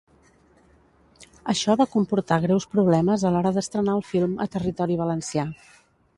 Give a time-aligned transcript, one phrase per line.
[1.53, 5.47] Això va comportar greus problemes a l'hora d'estrenar el film a territori valencià.